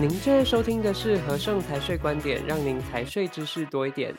[0.00, 4.14] 您正在收听的是和盛财税观点，让您财税知识多一点。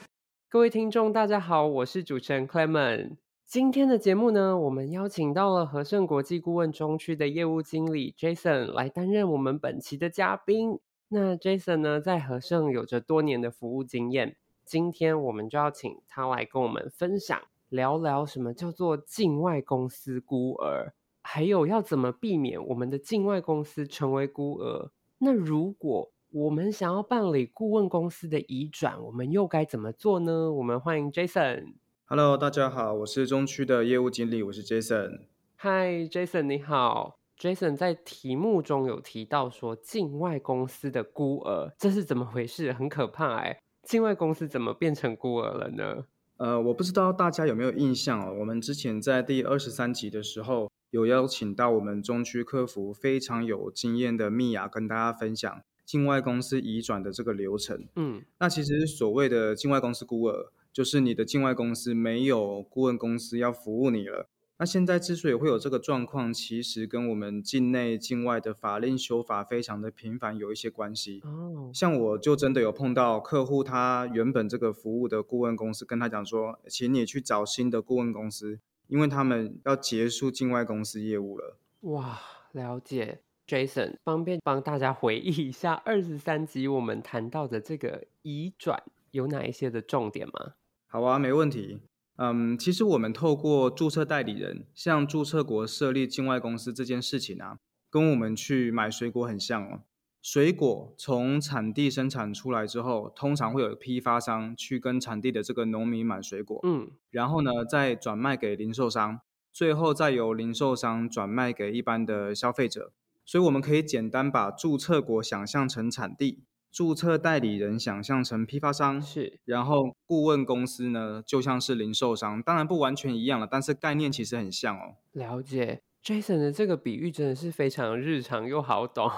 [0.48, 3.18] 各位听众，大家好，我是主持人 Clement。
[3.48, 10.78] 今天的节目呢，我们邀请到了和盛国际顾问中区的业务经理 Jason 来担任我们本期的嘉宾。
[11.08, 24.92] 那 Jason 呢，在和盛有着多年的服务经验，今天我们就要请他来跟我们分享，聊聊什么叫做境外公司孤儿，还有要怎么避免我们的境外公司成为孤儿。
[25.24, 30.52] 那如果我们想要办理顾问公司的移转，我们又该怎么做呢？
[30.52, 31.76] 我们欢迎 Jason。
[32.06, 35.26] Hello，大家好，我是中区的业务经理，我是 Jason。
[35.58, 37.20] Hi，Jason，你好。
[37.38, 42.74] Jason 在题目中有提到说境外公司的孤儿，这是怎么回事？
[42.74, 43.60] 很可怕哎！
[43.84, 46.06] 境外公司怎么变成孤儿了呢？
[46.38, 48.36] 呃，我不知道大家有没有印象哦。
[48.40, 57.88] 我们之前在第二十三集的时候，有邀请到我们中区客服非常有经验的蜜雅跟大家分享境外公司移转的这个流程。
[57.96, 64.30] 嗯，那其实所谓的境外公司孤儿，就是你的境外公司没有顾问公司要服务你了。
[64.58, 71.20] 那现在之所以会有这个状况，其实跟我们境内境外的法令修法非常的频繁有一些关系。
[71.24, 78.60] 哦，像我就真的有碰到客户，他原本这个服务的顾问公司跟他讲说，请你去找新的顾问公司。
[78.92, 81.58] 因为他们要结束境外公司业务了。
[81.82, 82.20] 哇，
[82.52, 90.56] 了解，Jason，方便帮大家回忆一下二十三集我们谈到的这个移转有哪一些的重点吗？
[90.88, 91.80] 好啊，没问题。
[92.18, 99.80] 嗯，其实我们透过注册代理人向注册国设立境外公司这件事情啊，跟我们去买水果很像哦。
[100.22, 112.94] 水果从产地生产出来之后，通常会有批发商去跟产地的这个农民买水果，嗯，然后呢，再转卖给零售商，最后再由零售商转卖给一般的消费者。
[113.26, 124.98] 所以我们可以简单把注册国想象成产地，注册代理人想象成批发商，是，然后顾问公司呢就像是零售商，当然不完全一样了，但是概念其实很像哦。
[125.14, 129.10] 了解，Jason 的这个比喻真的是非常日常又好懂。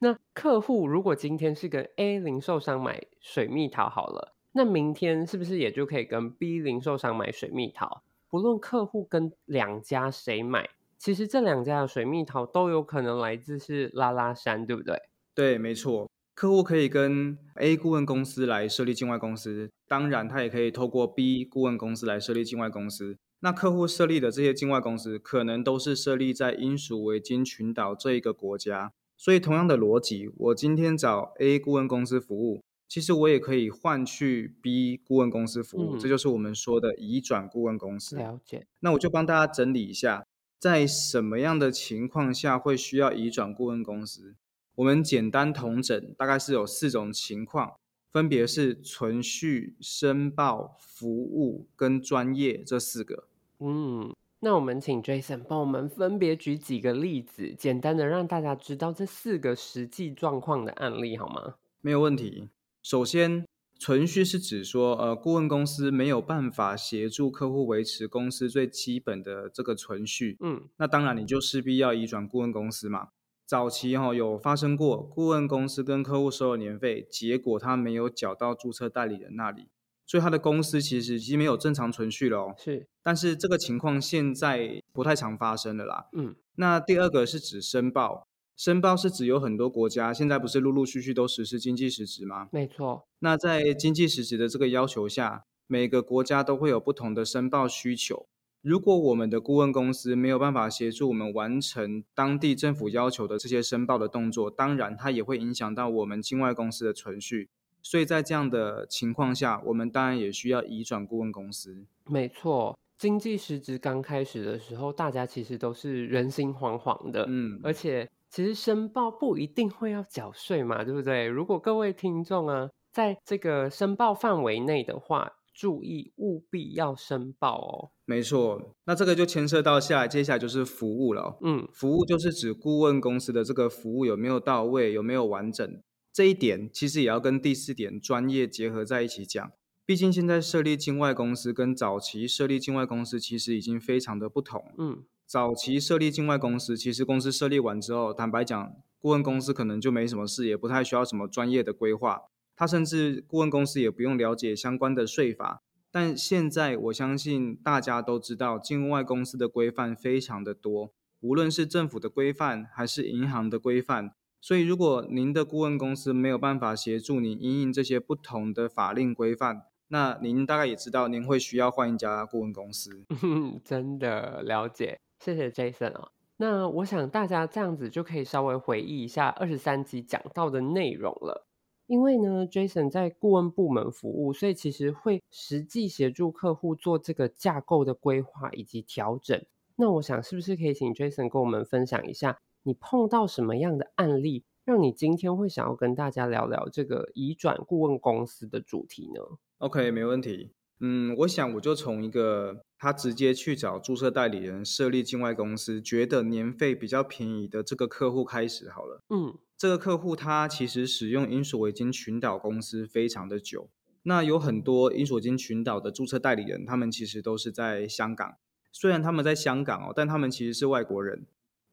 [0.00, 8.02] 那客户如果今天是跟 A 零售商买水蜜桃好了，那明天是不是也就可以跟 B 零售商买水蜜桃？
[8.30, 15.00] 不论客户跟两家谁买，其实这两家的水蜜桃都有可能来自是拉拉山，对不对？
[15.34, 16.08] 对，没错。
[16.34, 23.16] 客户可以跟 A 顾问公司来设立境外公司，当然他也可以透过 B 顾问公司来设立境外公司。
[23.40, 28.92] 那客户设立的这些境外公司，可能都是设立在英属维京群岛这一个国家。
[29.20, 38.14] 所以，同样的逻辑，我今天找 A 顾问公司服务，其实我也可以换去 B 顾问公司服务，嗯，这就是我们说的移转顾问公司。
[38.14, 38.64] 了解。
[38.78, 40.24] 那我就帮大家整理一下，
[40.60, 44.36] 在什么样的情况下会需要移转顾问公司？
[44.76, 47.74] 我们简单统整，大概是有四种情况，
[48.12, 53.26] 分别是存续、申报、服务跟专业这四个。
[53.58, 54.14] 嗯。
[54.40, 61.56] 那我们请 Jason 帮我们分别举几个例子，简单的让大家知道这四个实际状况的案例，好吗？
[61.80, 62.48] 没有问题。
[62.80, 63.44] 首先，
[63.80, 70.36] 存续是指说，呃，顾问公司没有办法协助客户维持公司最基本的这个存续。
[70.38, 73.08] 嗯，那当然你就势必要移转顾问公司嘛。
[73.44, 79.68] 早期哈、哦、有发生过，顾问公司跟客户收了年费，结果他没有缴到注册代理人那里。
[80.06, 82.54] 所以他的公司其实已经没有正常存续了哦。
[82.56, 86.08] 是，但是这个情况现在不太常发生了啦。
[86.12, 92.50] 嗯，那第二个是指申报，申报是指有很多国家现在不是陆陆续续都实施经济实质吗？
[92.52, 93.06] 没错。
[93.20, 98.26] 那在经济实质的这个要求下，每个国家都会有不同的申报需求。
[98.60, 107.48] 如果我们的顾问公司没有办法协助我们完成当地政府要求的这些申报的动作，当然它也会影响到我们境外公司的存续。
[107.80, 111.86] 所以在这样的情况下，我们当然也需要移转顾问公司。
[112.04, 117.24] 没错，经济实质刚开始的时候，大家其实都是人心惶惶的。
[117.28, 121.26] 嗯，而且其实申报不一定会要缴税嘛，对不对？
[121.26, 127.90] 如果各位听众啊，在这个申报范围内的话，注意务必要申报哦。
[128.04, 131.38] 没错，那这个就牵涉到下来，接下来就是服务了。
[131.42, 135.82] 嗯，服务就是指顾问公司的这个服务有没有到位，有没有完整。
[136.12, 139.52] 这一点其实也要跟第四点专业结合在一起讲，
[139.88, 144.62] 毕竟现在设立境外公司跟早期设立境外公司其实已经非常的不同。
[144.76, 152.20] 嗯，早期设立境外公司，其实公司设立完之后，坦白讲，顾问公司可能就没什么事，也不太需要什么专业的规划，
[152.54, 155.62] 他甚至顾问公司也不用了解相关的税法。
[155.90, 164.10] 但现在我相信大家都知道，境外公司的规范非常的多，无论是政府的规范还是银行的规范。
[164.38, 173.04] 所以如果您的顾问公司没有办法协助你因应这些不同的法令规范，那您大概也知道您会需要换一家顾问公司。
[173.64, 176.10] 真的了解，谢谢 Jason 啊。
[176.36, 181.46] 那我想大家这样子就可以稍微回忆一下二十三集讲到的内容了。
[181.86, 189.42] 因为呢，Jason 在顾问部门服务，所以其实会实际协助客户做这个架构的规划以及调整。
[189.74, 199.22] 那我想，是不是可以请 Jason 跟我们分享一下，你碰到什么样的案例，让你今天会想要跟大家聊聊这个移转顾问公司的主题呢
[199.58, 200.50] ？OK，没问题。
[200.80, 209.02] 嗯，我想我就从一个他直接去找注册代理人设立境外公司，觉得年费比较便宜的这个客户开始好了。
[209.10, 209.36] 嗯。
[209.56, 213.68] 这个客户他其实使用英索维金群岛公司非常的久，
[214.04, 218.36] 那有很多英索金群岛的注册代理人，他们其实都是在香港。
[218.70, 221.26] 虽然他们在香港哦，但他们其实是外国人。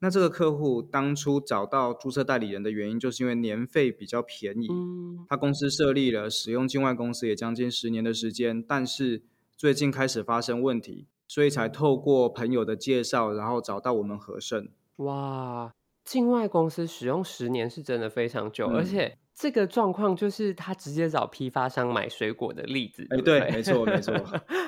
[0.06, 4.68] 那这个客户当初找到注册代理人的原因，就是因为年费比较便宜。
[5.28, 9.24] 他公司设立了，使用境外公司也将近十年的时间，但是
[9.57, 14.69] 最近开始发生问题，所以才透过朋友的介绍，然后找到我们和盛。
[14.98, 15.74] 哇！
[16.06, 23.06] 境外公司使用十年是真的非常久，嗯、而且这个状况就是他直接找批发商买水果的例子。
[23.10, 24.13] 哎，对，没错，没错。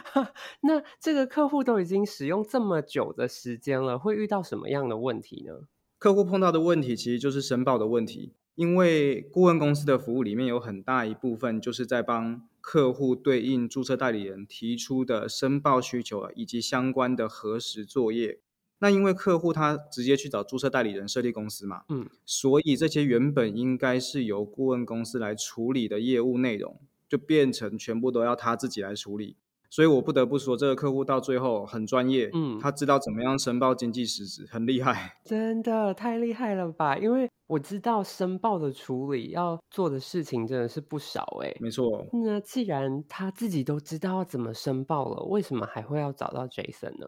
[0.62, 5.68] 那这个客户都已经使用这么久的时间了，会遇到什么样的问题呢？
[6.00, 18.40] 客户碰到的问题其实就是申报的问题，因为顾问公司的服务里面有很大一部分就是在帮客户对应注册代理人提出的申报需求以及相关的核实作业。
[18.80, 29.38] 那因为客户他直接去找注册代理人设立公司嘛，嗯，所以这些原本应该是由顾问公司来处理的业务内容，就变成全部都要他自己来处理。
[29.70, 35.18] 所以我不得不说，这个客户到最后很专业，嗯，他知道怎么样申报经济实质，很厉害。
[35.26, 36.98] 真的太厉害了吧？
[36.98, 41.54] 因为我知道申报的处理要做的事情真的是不少哎。
[41.60, 42.06] 没错。
[42.14, 47.08] 那既然他自己都知道要怎么申报了，为什么还会要找到 Jason 呢？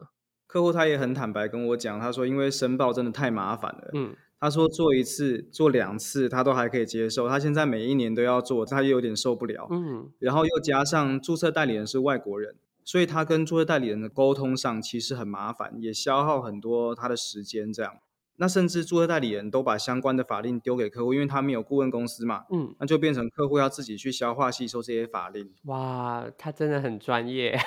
[0.49, 17.93] 客户他也很坦白跟我讲，他说因为申报真的太麻烦了，嗯，他说做一次做两次他都还可以接受，他现在每一年都要做，他又有点受不了，嗯，然后又加上注册代理人是外国人，所以他跟注册代理人的沟通上其实很麻烦，也消耗很多他的时间这样。
[18.39, 25.53] 那甚至注册代理人都把相关的法令丢给客户，因为他没有顾问公司嘛，嗯，那就变成客户要自己去消化吸收这些法令。
[25.65, 27.57] 哇，他真的很专业，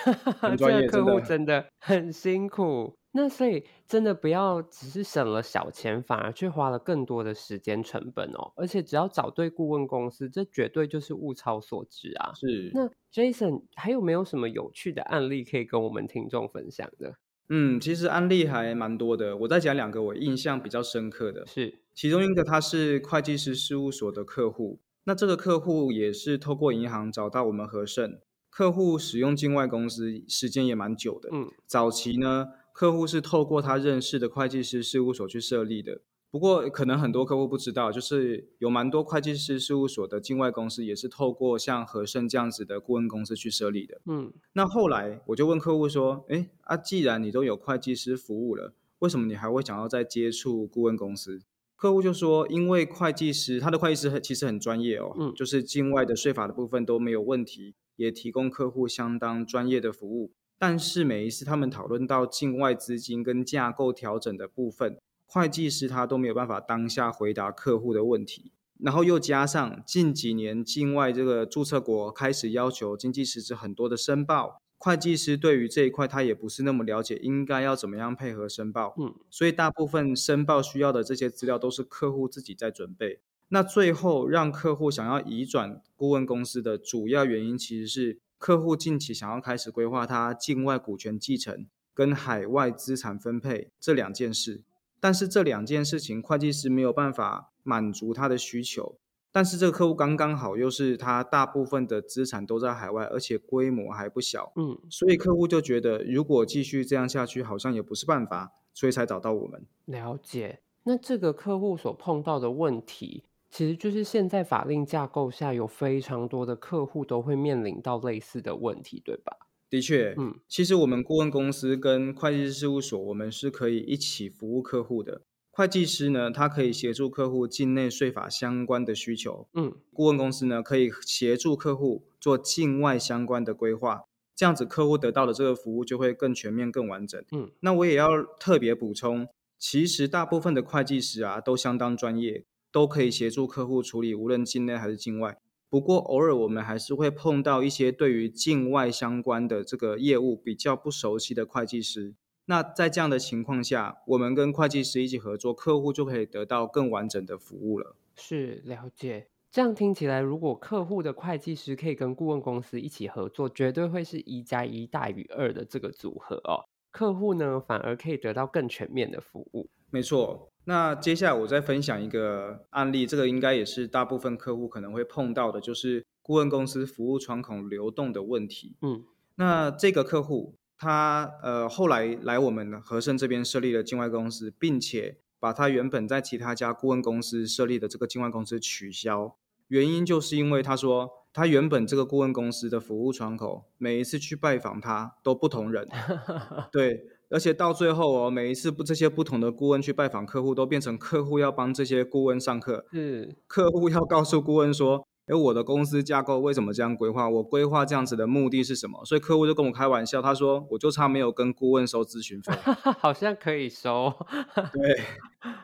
[0.40, 2.94] 很 专业，这个客户真的很辛苦。
[3.14, 8.52] 那所以真的不要只是省了小钱，反而却花了更多的时间成本哦。
[8.56, 12.32] 而且只要找对顾问公司，这绝对就是物超所值啊。
[12.34, 12.70] 是。
[12.72, 17.16] 那 Jason 还有没有什么有趣的案例可以跟我们听众分享的？
[17.54, 21.46] 嗯，其实案例还蛮多的，我再讲两个我印象比较深刻的。
[21.46, 28.18] 是，其中一个他是会计师事务所的客户，那这个客户也是透过银行找到我们和盛，
[28.48, 31.28] 客户使用境外公司时间也蛮久的。
[31.30, 36.00] 嗯，早期呢，客户是透过他认识的会计师事务所去设立的。
[36.32, 44.00] 不过，可能很多客户不知道，就是有蛮多会计师事务所的境外公司也是透过像和盛这样子的顾问公司去设立的。
[44.06, 51.42] 嗯，那后来我就问客户说：“哎，啊，既然你都有会计师服务了，为什么你还会想要再接触顾问公司？”
[51.76, 60.32] 客户就说：“因为会计师他的会计师其实很专业哦，嗯，就是境外的税法的部分都没有问题，也提供客户相当专业的服务。
[60.58, 64.96] 但是每一次他们讨论到境外资金跟架构调整的部分。”
[65.32, 78.94] 会计师他都没有办法当下回答客户的问题，然后又加上近几年境外这个注册国开始要求经济实质很多的申报，会计师对于这一块他也不是那么了解，应该要怎么样配合申报。
[78.98, 83.20] 嗯，所以大部分申报需要的这些资料都是客户自己在准备。
[83.48, 94.62] 那最后让客户想要移转顾问公司的主要原因，其实是客户近期想要开始规划他境外股权继承跟海外资产分配这两件事。
[95.02, 99.00] 但是这两件事情，会计师没有办法满足他的需求。
[99.32, 104.52] 但是这个客户刚刚好又是他大部分的资产都在海外，而且规模还不小。
[104.54, 109.66] 嗯，所以客户就觉得，如果继续这样下去，好像也不是办法，所以才找到我们。
[109.86, 110.60] 了解。
[110.84, 119.36] 那这个客户所碰到的问题，其实就是现在法令架构下有非常多的客户都会面临到类似的问题，对吧？
[119.72, 125.22] 的确，嗯，其实我们顾问公司跟会计师事务所，我们是可以一起服务客户的。
[125.50, 134.04] 会计师呢，他可以协助客户境内税法相关的需求，嗯，顾问公司呢，可以协助客户做境外相关的规划，
[134.36, 137.24] 这样子客户得到的这个服务就会更全面、更完整。
[137.32, 139.26] 嗯，那我也要特别补充，
[139.58, 142.44] 其实大部分的会计师啊，都相当专业。
[142.70, 145.36] 都可以协助客户处理，无论境内还是境外。
[145.72, 152.14] 不过偶尔我们还是会碰到一些对于境外相关的这个业务比较不熟悉的会计师。
[152.44, 157.96] 那在这样的情况下，我们跟会计师一起合作，客户就可以得到更完整的服务了。
[158.16, 159.28] 是，了解。
[159.50, 166.68] 这样听起来，如果客户的会计师可以跟顾问公司一起合作，绝对会是一加一大于二的这个组合哦。
[166.90, 169.70] 客户呢，反而可以得到更全面的服务。
[169.88, 170.51] 没错。
[170.64, 178.76] 那接下来我再分享一个案例，这个应该也是大部分客户可能会碰到的，就是顾问公司服务窗口流动的问题。
[178.80, 179.02] 嗯，
[179.34, 195.88] 那这个客户他呃后来来我们和盛这边设立了境外公司，并且把他原本在其他家顾问公司设立的这个境外公司取消，原因就是因为他说他原本这个顾问公司的服务窗口每一次去拜访他都不同人，
[196.70, 197.08] 对。
[197.32, 202.84] 而且到最后哦，每一次不这些不同的顾问去拜访客户，都变成客户要帮这些顾问上课。
[202.92, 207.30] 嗯，客户要告诉顾问说：“哎，我的公司架构为什么这样规划？
[207.30, 212.52] 我规划这样子的目的是什么？”所以客户就跟我开玩笑，他说：“我就差没有跟顾问收咨询费。
[213.00, 214.12] ”好像可以收。
[214.54, 215.00] 对，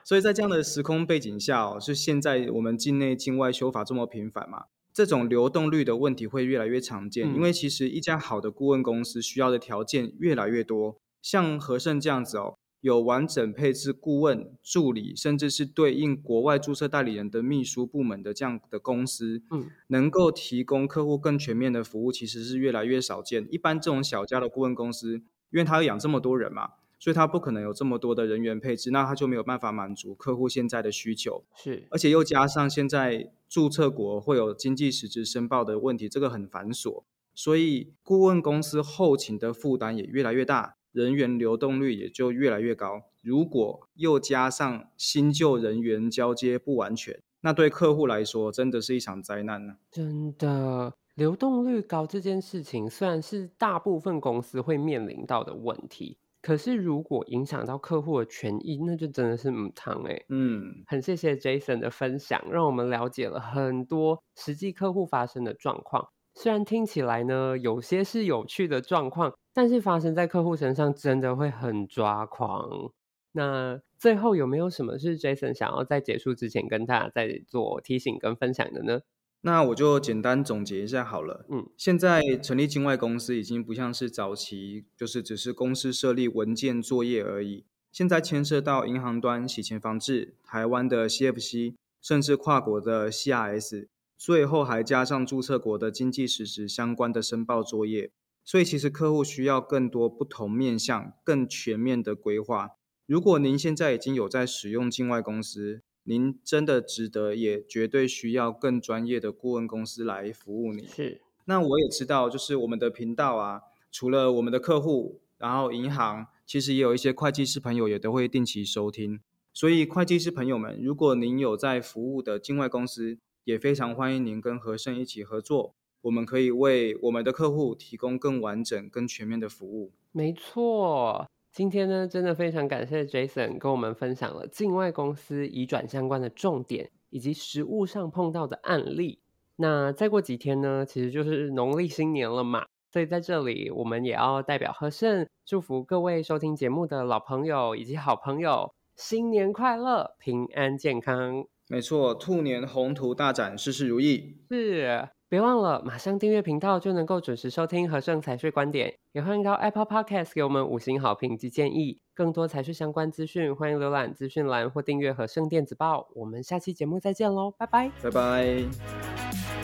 [0.03, 7.31] 所以在这样的时空背景下哦，是现在我们境内境外修法这么频繁嘛，这种流动率的问题会越来越常见。
[7.31, 10.97] 嗯，因为其实一家好的顾问公司需要的条件越来越多。
[11.31, 23.47] 像和盛这样子哦，有完整配置顾问、助理，甚至是对应国外注册代理人的秘书部门的这样的公司，嗯，能够提供客户更全面的服务，其实是越来越少见。
[23.51, 25.17] 一般这种小家的顾问公司，
[25.51, 31.45] 因为他要养这么多人嘛，所以他不可能有这么多的人员配置，那他就没有办法满足客户现在的需求。
[31.55, 37.03] 是，而且又加上现在注册国会有经济实质申报的问题，这个很繁琐，
[37.35, 40.78] 所以顾问公司后勤的负担也越来越大。
[40.99, 43.03] 人员流动率也就越来越高。
[43.23, 49.77] 如果又加上新旧人员交接不完全，那对客户来说真的是一场灾难呢。
[49.91, 60.25] 真的，流动率高这件事情虽然是大部分公司会面临到的问题，可是如果影响到客户的权益，那就真的是母汤哎。
[60.29, 66.09] 嗯，很谢谢 Jason 的分享，让我们了解了很多实际客户发生的状况。
[66.41, 72.93] 虽然听起来呢，有些是有趣的状况，但是发生在客户身上真的会很抓狂。
[73.33, 79.01] 那最后有没有什么是 Jason 想要在结束之前跟大家再做提醒跟分享的呢？
[79.41, 81.45] 那我就简单总结一下好了。
[81.49, 87.65] 嗯，现在成立境外公司已经不像是早期，就是只是公司设立文件作业而已。
[87.91, 93.89] 现在牵涉到银行端洗钱防治、台湾的 CFC，甚至跨国的 CRS。
[94.19, 98.11] 最后还加上注册国的经济实质相关的申报作业，
[98.45, 102.71] 所以其实客户需要更多不同面向、更全面的规划。
[103.07, 110.85] 如果您现在已经有在使用境外公司，您真的值得，也绝对需要更专业的顾问公司来服务你。
[110.85, 113.61] 是，那我也知道，就是我们的频道啊，
[113.93, 119.21] 除了我们的客户，然后银行，其实也有一些会计师朋友也都会定期收听。
[119.55, 129.91] 所以会计师朋友们，如果您有在服务的境外公司，也非常欢迎您跟和盛一起合作，我们可以为我们的客户提供更完整、更全面的服务。
[130.13, 139.19] 没错，今天呢，真的非常感谢 Jason 跟我们分享了境外公司移转相关的重点，以及实务上碰到的案例。
[139.57, 151.47] 那再过几天呢，其实就是农历新年了嘛，所以在这里我们也要代表和盛，祝福各位收听节目的老朋友以及好朋友，新年快乐，平安健康。
[151.69, 154.39] 没错，兔年宏图大展，事事如意。
[154.51, 158.95] 是，别忘了马上订阅频道，就能够准时收听和盛财税观点。
[159.13, 161.99] 也欢迎到 Apple Podcast 给我们五星好评及建议。
[162.15, 166.09] 更多财税相关资讯，欢迎浏览资讯栏或订阅和盛电子报。
[166.15, 169.58] 我们下期节目再见喽，拜拜，拜拜。